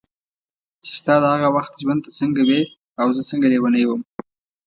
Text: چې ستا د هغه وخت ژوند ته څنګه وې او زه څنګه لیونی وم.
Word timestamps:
چې 0.83 0.91
ستا 0.99 1.13
د 1.21 1.25
هغه 1.33 1.47
وخت 1.55 1.71
ژوند 1.81 1.99
ته 2.05 2.11
څنګه 2.19 2.41
وې 2.47 2.61
او 3.01 3.07
زه 3.15 3.21
څنګه 3.29 3.45
لیونی 3.53 3.83
وم. 3.85 4.01